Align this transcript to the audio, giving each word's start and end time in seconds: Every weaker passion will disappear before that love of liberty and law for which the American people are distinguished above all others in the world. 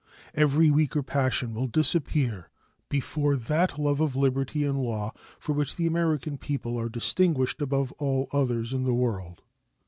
Every 0.33 0.71
weaker 0.71 1.03
passion 1.03 1.53
will 1.53 1.67
disappear 1.67 2.49
before 2.89 3.35
that 3.35 3.77
love 3.77 4.01
of 4.01 4.15
liberty 4.15 4.63
and 4.63 4.81
law 4.81 5.11
for 5.37 5.53
which 5.53 5.75
the 5.75 5.85
American 5.85 6.39
people 6.39 6.75
are 6.79 6.89
distinguished 6.89 7.61
above 7.61 7.91
all 7.99 8.27
others 8.33 8.73
in 8.73 8.83
the 8.83 8.95
world. 8.95 9.43